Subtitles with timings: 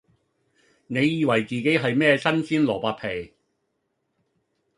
[0.87, 3.33] 你以為自己係咩新鮮蘿蔔皮